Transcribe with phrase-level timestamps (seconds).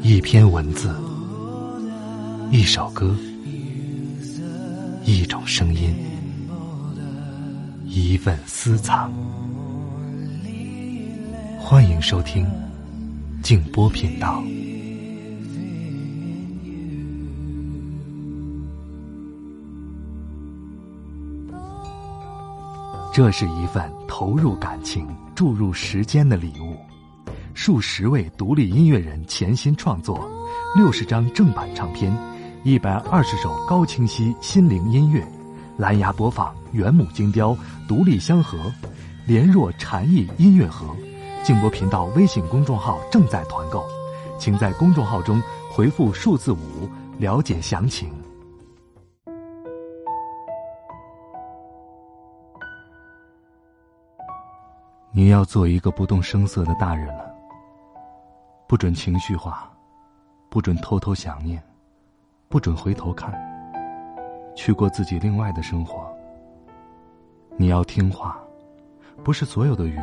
[0.00, 0.94] 一篇文字，
[2.52, 3.16] 一首歌，
[5.04, 5.92] 一种声音，
[7.84, 9.12] 一份私藏。
[11.58, 12.46] 欢迎收听
[13.42, 14.40] 静波频道。
[23.12, 26.76] 这是一份投入感情、注入时间的礼物。
[27.60, 30.30] 数十位独立音乐人潜心创作，
[30.76, 32.16] 六十张正版唱片，
[32.62, 35.26] 一百二十首高清晰心灵音乐，
[35.76, 37.56] 蓝牙播放，原木精雕，
[37.88, 38.72] 独立相合，
[39.26, 40.86] 联若禅意音乐盒。
[41.42, 43.84] 静波频道微信公众号正在团购，
[44.38, 46.88] 请在公众号中回复数字五
[47.18, 48.08] 了解详情。
[55.10, 57.27] 你要做一个不动声色的大人了，
[58.68, 59.66] 不准情绪化，
[60.50, 61.58] 不准偷偷想念，
[62.50, 63.32] 不准回头看，
[64.54, 66.06] 去过自己另外的生活。
[67.56, 68.38] 你要听话，
[69.24, 69.98] 不是所有的鱼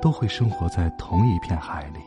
[0.00, 2.00] 都会生活在同一片海里。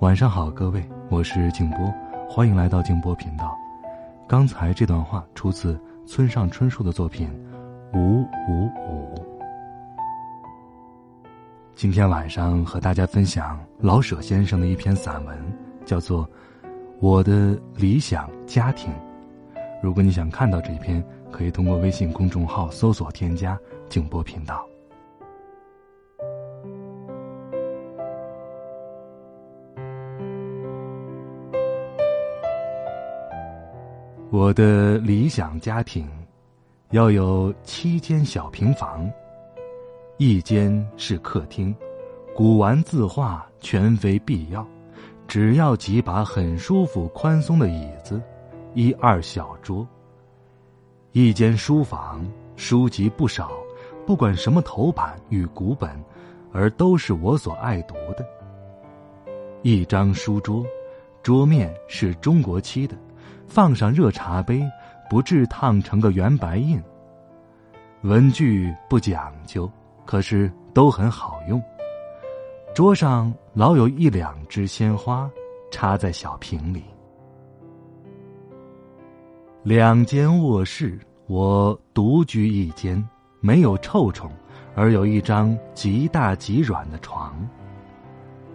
[0.00, 1.94] 晚上好，各位，我是静波，
[2.28, 3.56] 欢迎来到静波频道。
[4.26, 7.30] 刚才这段话出自村上春树的作品
[7.96, 9.14] 《五五五》。
[11.78, 15.38] 今天晚上和大家分享老舍先生的一篇散文，
[15.84, 16.26] 叫做
[16.98, 18.92] 《我的理想家庭》。
[19.80, 23.56] 如果你想看到这一篇，可以通过微信公众号搜索添加
[23.88, 24.66] “静波频道”。
[34.32, 36.08] 我的理想家庭，
[36.90, 39.08] 要有七间小平房。
[40.20, 41.72] 一间是客厅，
[42.34, 44.66] 古玩字画全非必要，
[45.28, 48.20] 只要几把很舒服、宽松的椅子，
[48.74, 49.86] 一二小桌。
[51.12, 52.26] 一间书房，
[52.56, 53.52] 书籍不少，
[54.04, 55.88] 不管什么头版与古本，
[56.52, 58.26] 而都是我所爱读的。
[59.62, 60.66] 一张书桌，
[61.22, 62.96] 桌面是中国漆的，
[63.46, 64.68] 放上热茶杯，
[65.08, 66.82] 不至烫成个圆白印。
[68.02, 69.70] 文具不讲究。
[70.08, 71.62] 可是都很好用。
[72.74, 75.30] 桌上老有一两枝鲜花，
[75.70, 76.82] 插在小瓶里。
[79.62, 83.06] 两间卧室，我独居一间，
[83.40, 84.30] 没有臭虫，
[84.74, 87.46] 而有一张极大极软的床。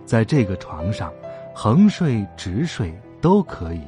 [0.06, 1.14] 在这个床上，
[1.54, 3.82] 横睡直睡都可以，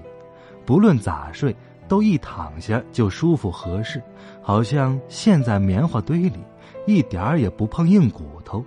[0.68, 1.56] 不论咋睡，
[1.88, 4.00] 都一躺下就舒服合适，
[4.40, 6.38] 好像陷在棉花堆里。
[6.86, 8.64] 一点儿也不碰硬骨头。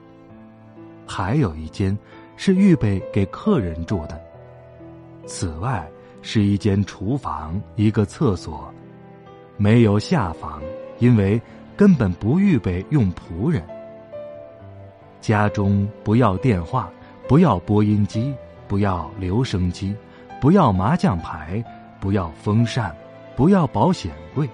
[1.06, 1.96] 还有一间
[2.36, 4.20] 是预备给客人住的，
[5.26, 5.88] 此外
[6.20, 8.72] 是一间厨房，一个厕所，
[9.56, 10.62] 没有下房，
[10.98, 11.40] 因为
[11.76, 13.62] 根本不预备用仆人。
[15.20, 16.90] 家中不要电话，
[17.26, 18.34] 不要播音机，
[18.66, 19.94] 不要留声机，
[20.40, 21.64] 不要麻将牌，
[21.98, 22.94] 不要风扇，
[23.34, 24.48] 不要保险柜。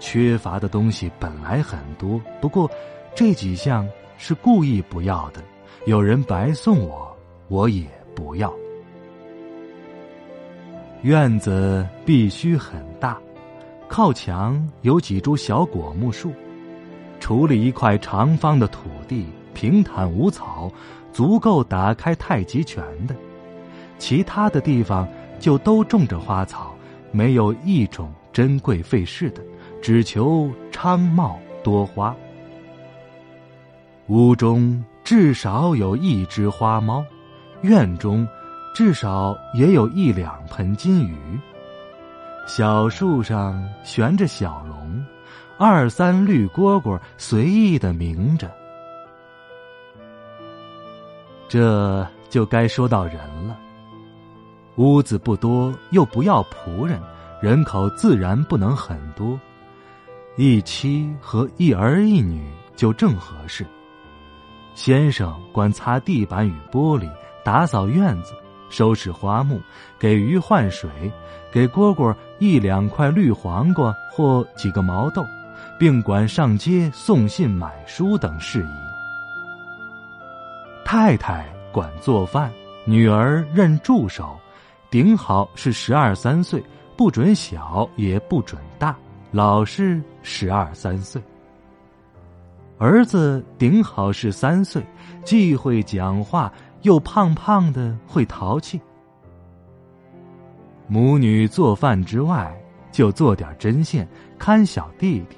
[0.00, 2.70] 缺乏的东西本来很多，不过
[3.14, 5.42] 这几项是故意不要的。
[5.86, 7.16] 有人白送我，
[7.48, 8.52] 我也不要。
[11.02, 13.18] 院子必须很大，
[13.88, 16.32] 靠墙有几株小果木树，
[17.20, 20.70] 处理一块长方的土地，平坦无草，
[21.12, 23.14] 足够打开太极拳的。
[23.98, 25.08] 其他的地方
[25.38, 26.74] 就都种着花草，
[27.10, 29.42] 没有一种珍贵费事的。
[29.80, 32.14] 只求昌茂多花，
[34.08, 37.04] 屋中至少有一只花猫，
[37.62, 38.26] 院中
[38.74, 41.16] 至少也有一两盆金鱼。
[42.46, 45.04] 小树上悬着小龙，
[45.58, 48.50] 二三绿蝈蝈随意的鸣着。
[51.48, 53.16] 这就该说到人
[53.46, 53.58] 了。
[54.76, 57.00] 屋子不多，又不要仆人，
[57.42, 59.38] 人口自然不能很多。
[60.40, 63.66] 一妻和一儿一女就正合适。
[64.72, 67.10] 先生管擦地板与玻璃，
[67.44, 68.34] 打扫院子，
[68.70, 69.60] 收拾花木，
[69.98, 70.88] 给鱼换水，
[71.50, 75.26] 给蝈蝈一两块绿黄瓜或几个毛豆，
[75.76, 78.78] 并管上街送信、买书等事宜。
[80.84, 82.48] 太太管做饭，
[82.84, 84.38] 女儿任助手，
[84.88, 86.62] 顶好是十二三岁，
[86.96, 88.96] 不准小，也不准大。
[89.30, 91.20] 老是十二三岁，
[92.78, 94.82] 儿子顶好是三岁，
[95.22, 98.80] 既会讲话又胖胖的，会淘气。
[100.86, 102.58] 母女做饭之外，
[102.90, 104.08] 就做点针线，
[104.38, 105.36] 看小弟弟。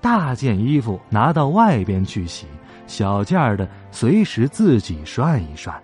[0.00, 2.46] 大件衣服拿到外边去洗，
[2.86, 5.82] 小件的随时自己涮一涮。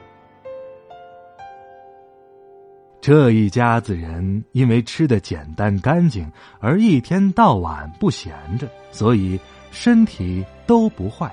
[3.06, 9.38] 这一家子人因为吃的简单干净，而一天到晚不闲着，所以
[9.70, 11.32] 身体都不坏。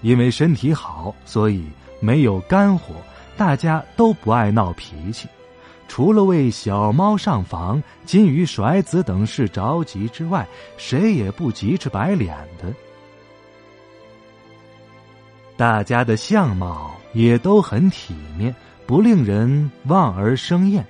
[0.00, 1.66] 因为身体好，所以
[2.00, 2.94] 没有肝火，
[3.36, 5.28] 大家都不爱闹脾气。
[5.86, 10.48] 除了为小猫上房、金鱼甩子等事着急之外，
[10.78, 12.72] 谁也不急赤白脸的。
[15.58, 18.56] 大家的相貌也都很体面。
[18.86, 20.86] 不令人望而生厌。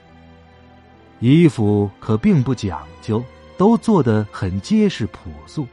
[1.21, 3.25] 衣服可并不讲究，
[3.57, 5.67] 都做得很结实朴素，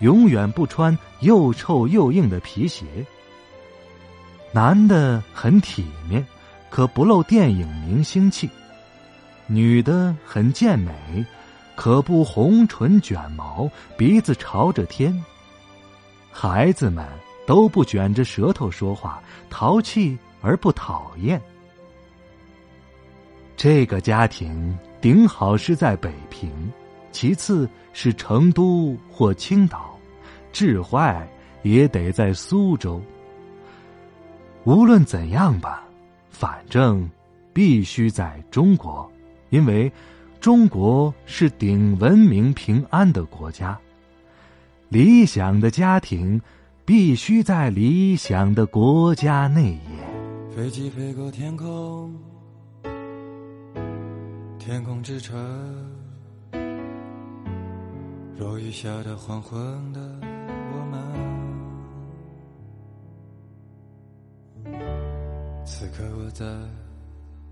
[0.00, 2.84] 永远不穿又臭又硬的皮鞋。
[4.52, 6.26] 男的很体面，
[6.68, 8.46] 可不露电影明星气；
[9.46, 11.24] 女的很健美，
[11.76, 15.24] 可不红唇卷毛，鼻子朝着天。
[16.30, 17.06] 孩子们
[17.46, 21.40] 都不卷着舌头说话，淘气而不讨厌。
[23.62, 26.50] 这个家庭顶好是在北平，
[27.12, 29.98] 其次是成都或青岛，
[30.50, 31.28] 至坏
[31.60, 32.98] 也得在苏州。
[34.64, 35.86] 无论怎样吧，
[36.30, 37.06] 反正
[37.52, 39.06] 必须在中国，
[39.50, 39.92] 因为
[40.40, 43.78] 中国是顶文明平安的国家。
[44.88, 46.40] 理想的家庭
[46.86, 50.56] 必须在理想的国家内也。
[50.56, 52.10] 飞机飞过天空。
[54.70, 55.36] 天空之城，
[58.38, 59.58] 落雨下的黄昏
[59.92, 60.00] 的
[60.72, 60.78] 我
[64.62, 64.72] 们，
[65.64, 66.46] 此刻我在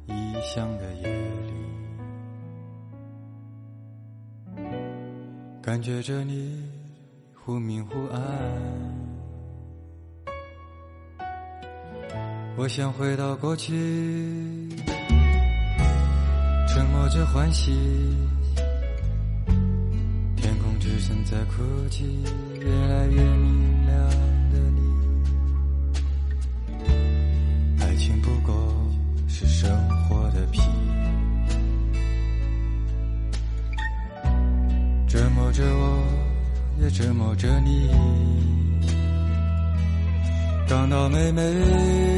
[0.06, 1.09] 异乡的夜
[1.43, 1.53] 里，
[5.61, 6.71] 感觉着你
[7.35, 8.23] 忽明忽暗，
[12.56, 14.68] 我想回到过去。
[16.78, 17.72] 沉默着欢喜，
[20.36, 21.54] 天空之城在哭
[21.90, 22.04] 泣，
[22.60, 24.08] 越来越明亮
[24.52, 24.80] 的你，
[27.80, 28.54] 爱情不过
[29.26, 29.69] 是生
[30.04, 30.60] 活的皮，
[35.08, 36.06] 折磨着我，
[36.80, 37.90] 也折磨着你，
[40.69, 42.18] 港岛妹妹。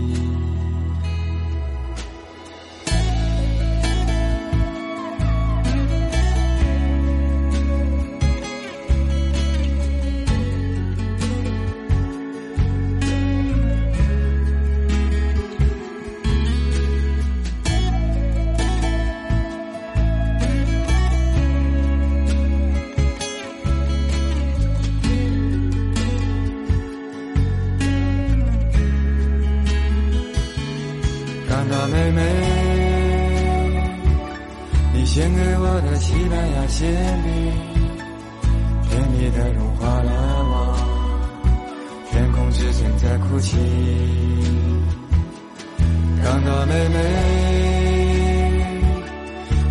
[36.01, 36.91] 西班牙馅
[37.21, 37.31] 饼，
[38.89, 40.11] 甜蜜的融化了
[40.49, 40.75] 我。
[42.09, 43.55] 天空之城在哭泣，
[46.23, 46.97] 看到妹妹，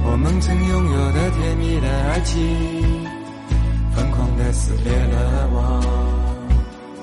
[0.05, 2.39] 我们曾拥有的甜蜜的爱情，
[3.91, 5.81] 疯狂的撕裂了我。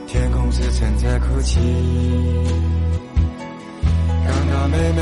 [0.08, 1.60] 天空之城在哭泣。
[4.26, 5.02] 看到妹妹，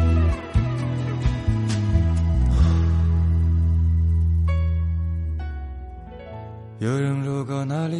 [6.81, 7.95] 有人路过那里，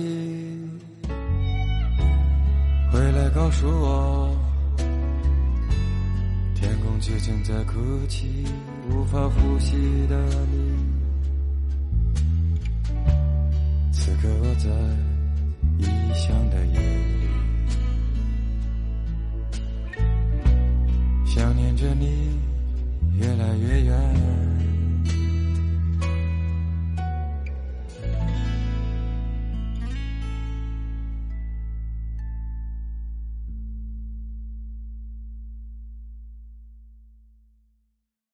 [2.92, 4.36] 回来告诉我，
[6.56, 8.44] 天空之城在哭泣，
[8.90, 10.18] 无法呼吸的
[10.52, 10.74] 你，
[13.92, 14.68] 此刻我在
[15.78, 15.86] 异
[16.16, 17.30] 乡的夜里，
[21.24, 22.32] 想念着你
[23.20, 24.51] 越来越远。